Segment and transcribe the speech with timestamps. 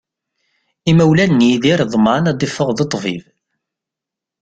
[0.89, 3.23] Imawlan n Yidir ḍemεen ad d-iffeɣ d ṭṭbib.